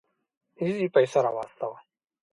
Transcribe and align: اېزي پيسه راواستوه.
اېزي 0.61 0.87
پيسه 0.93 1.19
راواستوه. 1.25 1.77